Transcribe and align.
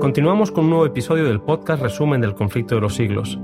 Continuamos 0.00 0.50
con 0.50 0.64
un 0.64 0.70
nuevo 0.70 0.86
episodio 0.86 1.26
del 1.26 1.42
podcast 1.42 1.82
Resumen 1.82 2.22
del 2.22 2.34
Conflicto 2.34 2.74
de 2.74 2.80
los 2.80 2.94
Siglos. 2.94 3.38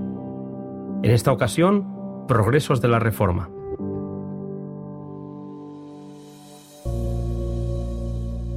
En 1.02 1.10
esta 1.10 1.30
ocasión, 1.30 2.26
Progresos 2.26 2.80
de 2.80 2.88
la 2.88 2.98
Reforma. 2.98 3.50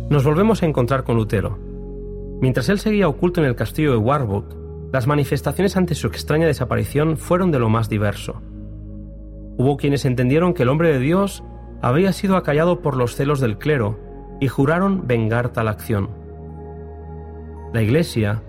Nos 0.10 0.24
volvemos 0.24 0.64
a 0.64 0.66
encontrar 0.66 1.04
con 1.04 1.18
Lutero. 1.18 1.60
Mientras 2.40 2.70
él 2.70 2.80
seguía 2.80 3.10
oculto 3.10 3.42
en 3.42 3.48
el 3.48 3.58
castillo 3.58 3.92
de 3.92 3.98
Warburg, 3.98 4.46
las 4.94 5.06
manifestaciones 5.06 5.76
ante 5.76 5.94
su 5.94 6.08
extraña 6.08 6.48
desaparición 6.48 7.18
fueron 7.18 7.52
de 7.52 7.60
lo 7.60 7.68
más 7.68 7.90
diverso. 7.90 8.42
Hubo 9.58 9.76
quienes 9.76 10.06
entendieron 10.06 10.54
que 10.54 10.64
el 10.64 10.70
hombre 10.70 10.94
de 10.94 11.00
Dios 11.00 11.44
había 11.82 12.14
sido 12.14 12.38
acallado 12.38 12.82
por 12.82 12.96
los 12.96 13.18
celos 13.18 13.42
del 13.42 13.58
clero 13.58 14.00
y 14.40 14.48
juraron 14.48 15.06
vengar 15.06 15.50
tal 15.50 15.68
acción. 15.68 16.19
La 17.72 17.82
Iglesia, 17.82 18.42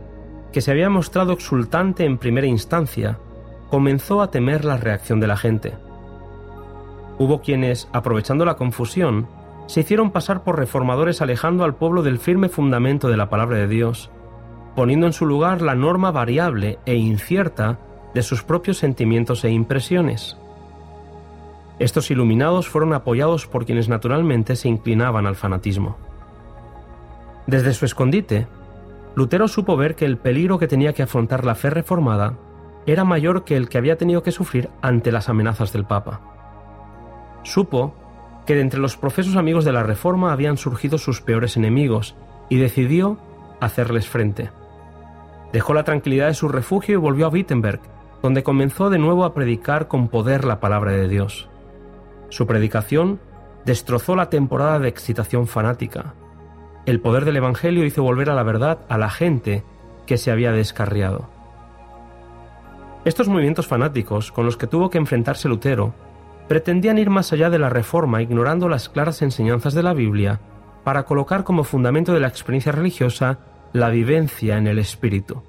que 0.53 0.63
se 0.63 0.71
había 0.71 0.89
mostrado 0.89 1.33
exultante 1.33 2.05
en 2.05 2.19
primera 2.19 2.47
instancia, 2.47 3.19
comenzó 3.69 4.23
a 4.23 4.31
temer 4.31 4.65
la 4.65 4.79
reacción 4.79 5.21
de 5.21 5.27
la 5.27 5.37
gente. 5.37 5.75
Hubo 7.19 7.43
quienes, 7.43 7.89
aprovechando 7.93 8.45
la 8.45 8.57
confusión, 8.57 9.29
se 9.67 9.81
hicieron 9.81 10.11
pasar 10.11 10.43
por 10.43 10.59
reformadores 10.59 11.21
alejando 11.21 11.65
al 11.65 11.75
pueblo 11.75 12.03
del 12.03 12.19
firme 12.19 12.49
fundamento 12.49 13.09
de 13.09 13.17
la 13.17 13.29
palabra 13.29 13.59
de 13.59 13.69
Dios, 13.69 14.11
poniendo 14.75 15.07
en 15.07 15.13
su 15.13 15.27
lugar 15.27 15.61
la 15.61 15.75
norma 15.75 16.11
variable 16.11 16.79
e 16.87 16.95
incierta 16.95 17.79
de 18.15 18.23
sus 18.23 18.43
propios 18.43 18.79
sentimientos 18.79 19.45
e 19.45 19.51
impresiones. 19.51 20.39
Estos 21.79 22.11
iluminados 22.11 22.69
fueron 22.69 22.95
apoyados 22.95 23.47
por 23.47 23.67
quienes 23.67 23.89
naturalmente 23.89 24.57
se 24.57 24.69
inclinaban 24.69 25.27
al 25.27 25.37
fanatismo. 25.37 25.97
Desde 27.47 27.73
su 27.75 27.85
escondite, 27.85 28.49
Lutero 29.15 29.49
supo 29.49 29.77
ver 29.77 29.97
que 29.97 30.05
el 30.05 30.19
peligro 30.19 30.59
que 30.59 30.69
tenía 30.69 30.93
que 30.93 31.03
afrontar 31.03 31.45
la 31.45 31.55
fe 31.55 31.71
reformada 31.71 32.39
era 32.87 33.05
mayor 33.05 33.45
que 33.45 33.57
el 33.57 33.69
que 33.69 33.79
había 33.79 33.99
tenido 33.99 34.23
que 34.23 34.33
sufrir 34.33 34.71
ante 34.83 35.13
las 35.13 35.29
amenazas 35.29 35.73
del 35.73 35.85
Papa. 35.85 36.21
Supo 37.43 37.95
que 38.47 38.55
de 38.55 38.63
entre 38.63 38.81
los 38.81 38.97
profesos 38.97 39.37
amigos 39.37 39.65
de 39.65 39.73
la 39.73 39.83
Reforma 39.83 40.33
habían 40.33 40.57
surgido 40.57 40.99
sus 40.99 41.21
peores 41.21 41.57
enemigos 41.57 42.17
y 42.49 42.59
decidió 42.59 43.19
hacerles 43.61 44.09
frente. 44.09 44.51
Dejó 45.53 45.75
la 45.75 45.85
tranquilidad 45.85 46.29
de 46.29 46.35
su 46.35 46.49
refugio 46.49 46.95
y 46.95 46.97
volvió 46.97 47.27
a 47.27 47.31
Wittenberg, 47.31 47.81
donde 48.23 48.43
comenzó 48.43 48.91
de 48.91 48.99
nuevo 48.99 49.25
a 49.25 49.35
predicar 49.35 49.89
con 49.89 50.09
poder 50.09 50.45
la 50.45 50.61
palabra 50.61 50.93
de 50.93 51.09
Dios. 51.09 51.49
Su 52.29 52.47
predicación 52.47 53.21
destrozó 53.65 54.17
la 54.17 54.31
temporada 54.31 54.79
de 54.79 54.89
excitación 54.89 55.47
fanática, 55.47 56.15
el 56.87 57.01
poder 57.01 57.25
del 57.25 57.37
Evangelio 57.37 57.85
hizo 57.85 58.03
volver 58.03 58.31
a 58.31 58.35
la 58.35 58.43
verdad 58.43 58.81
a 58.89 58.99
la 58.99 59.11
gente 59.11 59.63
que 60.07 60.17
se 60.17 60.31
había 60.31 60.53
descarriado. 60.53 61.29
Estos 63.05 63.29
movimientos 63.29 63.67
fanáticos 63.67 64.33
con 64.33 64.45
los 64.45 64.57
que 64.57 64.67
tuvo 64.67 64.91
que 64.91 64.99
enfrentarse 64.99 65.49
Lutero 65.49 65.95
pretendían 66.49 66.99
ir 66.99 67.11
más 67.11 67.33
allá 67.33 67.49
de 67.49 67.59
la 67.59 67.71
reforma 67.71 68.23
ignorando 68.23 68.69
las 68.69 68.89
claras 68.89 69.23
enseñanzas 69.23 69.73
de 69.73 69.83
la 69.83 69.95
Biblia 69.95 70.41
para 70.85 71.05
colocar 71.05 71.45
como 71.45 71.65
fundamento 71.65 72.13
de 72.13 72.21
la 72.21 72.29
experiencia 72.29 72.73
religiosa 72.73 73.39
la 73.73 73.89
vivencia 73.89 74.59
en 74.59 74.67
el 74.67 74.79
espíritu. 74.79 75.43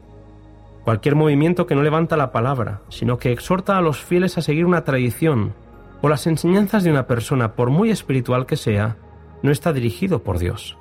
Cualquier 0.83 1.15
movimiento 1.15 1.67
que 1.67 1.75
no 1.75 1.83
levanta 1.83 2.17
la 2.17 2.31
palabra, 2.31 2.81
sino 2.89 3.17
que 3.17 3.31
exhorta 3.31 3.77
a 3.77 3.81
los 3.81 4.01
fieles 4.01 4.37
a 4.37 4.41
seguir 4.41 4.65
una 4.65 4.83
tradición 4.83 5.53
o 6.01 6.09
las 6.09 6.25
enseñanzas 6.27 6.83
de 6.83 6.91
una 6.91 7.07
persona, 7.07 7.53
por 7.53 7.69
muy 7.69 7.91
espiritual 7.91 8.45
que 8.45 8.57
sea, 8.57 8.97
no 9.43 9.51
está 9.51 9.73
dirigido 9.73 10.23
por 10.23 10.39
Dios. 10.39 10.77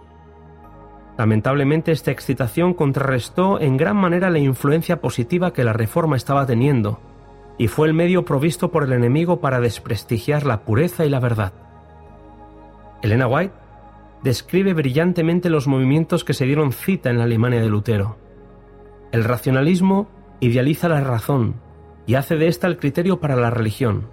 Lamentablemente 1.20 1.92
esta 1.92 2.10
excitación 2.10 2.72
contrarrestó 2.72 3.60
en 3.60 3.76
gran 3.76 3.94
manera 3.94 4.30
la 4.30 4.38
influencia 4.38 5.02
positiva 5.02 5.52
que 5.52 5.64
la 5.64 5.74
Reforma 5.74 6.16
estaba 6.16 6.46
teniendo, 6.46 6.98
y 7.58 7.68
fue 7.68 7.88
el 7.88 7.92
medio 7.92 8.24
provisto 8.24 8.70
por 8.70 8.84
el 8.84 8.94
enemigo 8.94 9.38
para 9.38 9.60
desprestigiar 9.60 10.46
la 10.46 10.62
pureza 10.62 11.04
y 11.04 11.10
la 11.10 11.20
verdad. 11.20 11.52
Elena 13.02 13.26
White 13.26 13.52
describe 14.22 14.72
brillantemente 14.72 15.50
los 15.50 15.66
movimientos 15.66 16.24
que 16.24 16.32
se 16.32 16.46
dieron 16.46 16.72
cita 16.72 17.10
en 17.10 17.18
la 17.18 17.24
Alemania 17.24 17.60
de 17.60 17.68
Lutero. 17.68 18.16
El 19.12 19.24
racionalismo 19.24 20.08
idealiza 20.40 20.88
la 20.88 21.02
razón 21.02 21.56
y 22.06 22.14
hace 22.14 22.36
de 22.36 22.48
ésta 22.48 22.66
el 22.66 22.78
criterio 22.78 23.20
para 23.20 23.36
la 23.36 23.50
religión. 23.50 24.08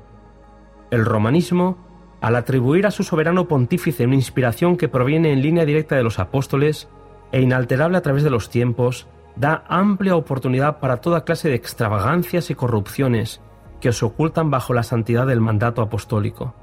El 0.91 1.05
romanismo, 1.05 1.86
al 2.21 2.35
atribuir 2.35 2.87
a 2.87 2.91
su 2.91 3.03
soberano 3.03 3.47
pontífice 3.47 4.05
una 4.05 4.15
inspiración 4.15 4.77
que 4.77 4.89
proviene 4.89 5.31
en 5.31 5.41
línea 5.41 5.65
directa 5.65 5.95
de 5.95 6.03
los 6.03 6.19
apóstoles, 6.19 6.87
e 7.31 7.41
inalterable 7.41 7.97
a 7.97 8.01
través 8.01 8.23
de 8.23 8.29
los 8.29 8.49
tiempos, 8.49 9.07
da 9.35 9.63
amplia 9.67 10.15
oportunidad 10.15 10.79
para 10.79 10.97
toda 10.97 11.23
clase 11.23 11.49
de 11.49 11.55
extravagancias 11.55 12.49
y 12.49 12.55
corrupciones 12.55 13.41
que 13.79 13.89
os 13.89 14.01
ocultan 14.01 14.49
bajo 14.49 14.73
la 14.73 14.83
santidad 14.83 15.27
del 15.27 15.41
mandato 15.41 15.81
apostólico. 15.81 16.55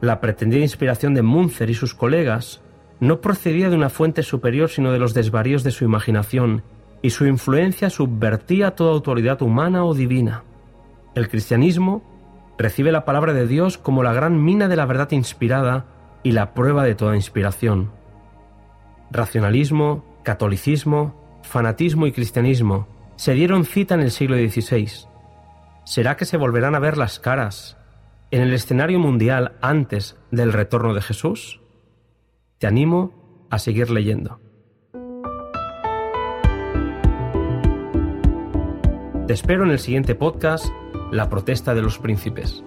La 0.00 0.20
pretendida 0.20 0.60
inspiración 0.60 1.14
de 1.14 1.22
Munzer 1.22 1.70
y 1.70 1.74
sus 1.74 1.94
colegas 1.94 2.60
no 3.00 3.20
procedía 3.20 3.70
de 3.70 3.76
una 3.76 3.88
fuente 3.88 4.22
superior 4.22 4.68
sino 4.68 4.92
de 4.92 4.98
los 4.98 5.14
desvaríos 5.14 5.62
de 5.62 5.70
su 5.70 5.84
imaginación, 5.84 6.62
y 7.02 7.10
su 7.10 7.26
influencia 7.26 7.88
subvertía 7.88 8.72
toda 8.72 8.92
autoridad 8.92 9.40
humana 9.40 9.84
o 9.84 9.94
divina. 9.94 10.44
El 11.14 11.28
cristianismo 11.28 12.02
recibe 12.62 12.92
la 12.92 13.04
palabra 13.06 13.32
de 13.32 13.46
Dios 13.46 13.78
como 13.78 14.02
la 14.02 14.12
gran 14.12 14.44
mina 14.44 14.68
de 14.68 14.76
la 14.76 14.84
verdad 14.84 15.10
inspirada 15.12 15.86
y 16.22 16.32
la 16.32 16.52
prueba 16.52 16.84
de 16.84 16.94
toda 16.94 17.16
inspiración. 17.16 17.90
Racionalismo, 19.10 20.04
catolicismo, 20.22 21.40
fanatismo 21.42 22.06
y 22.06 22.12
cristianismo 22.12 22.86
se 23.16 23.32
dieron 23.32 23.64
cita 23.64 23.94
en 23.94 24.00
el 24.00 24.10
siglo 24.10 24.36
XVI. 24.36 25.08
¿Será 25.84 26.16
que 26.16 26.26
se 26.26 26.36
volverán 26.36 26.74
a 26.74 26.78
ver 26.80 26.98
las 26.98 27.18
caras 27.18 27.78
en 28.30 28.42
el 28.42 28.52
escenario 28.52 28.98
mundial 28.98 29.56
antes 29.62 30.18
del 30.30 30.52
retorno 30.52 30.92
de 30.92 31.00
Jesús? 31.00 31.60
Te 32.58 32.66
animo 32.66 33.46
a 33.50 33.58
seguir 33.58 33.90
leyendo. 33.90 34.38
Te 39.26 39.32
espero 39.32 39.64
en 39.64 39.70
el 39.70 39.78
siguiente 39.78 40.14
podcast, 40.14 40.66
La 41.10 41.28
protesta 41.28 41.74
de 41.74 41.82
los 41.82 41.98
príncipes. 41.98 42.62